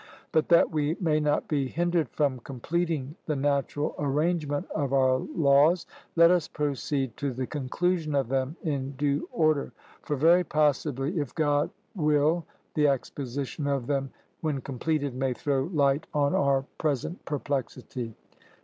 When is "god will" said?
11.35-12.45